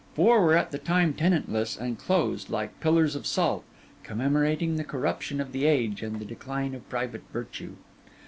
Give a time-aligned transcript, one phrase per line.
[0.15, 3.63] Four were at that time tenantless and closed, like pillars of salt,
[4.01, 7.75] commemorating the corruption of the age and the decline of private virtue.